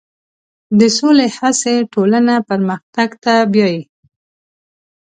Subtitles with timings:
[0.79, 3.81] د سولې هڅې ټولنه پرمختګ ته بیایي.